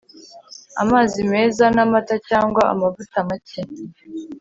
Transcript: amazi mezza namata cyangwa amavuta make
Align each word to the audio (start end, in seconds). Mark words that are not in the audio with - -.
amazi 0.83 1.19
mezza 1.31 1.63
namata 1.75 2.15
cyangwa 2.29 2.61
amavuta 2.73 3.17
make 3.29 3.61